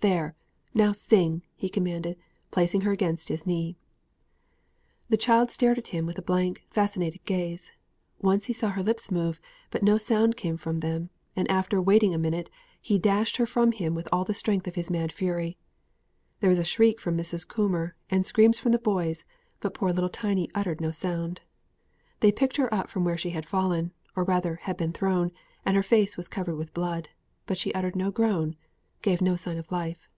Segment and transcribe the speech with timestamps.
[0.00, 0.36] "There
[0.74, 2.16] now sing!" he commanded,
[2.52, 3.76] placing her against his knee.
[5.08, 7.72] The child stared at him with a blank, fascinated gaze.
[8.20, 9.40] Once he saw her lips move,
[9.72, 12.48] but no sound came from them; and after waiting a minute
[12.80, 15.58] he dashed her from him with all the strength of his mad fury.
[16.38, 17.44] There was a shriek from Mrs.
[17.44, 19.24] Coomber, and screams from the boys,
[19.58, 21.40] but poor little Tiny uttered no sound.
[22.20, 25.32] They picked her up from where she had fallen, or rather had been thrown,
[25.66, 27.08] and her face was covered with blood;
[27.46, 28.54] but she uttered no groan
[29.00, 30.10] gave no sign of life.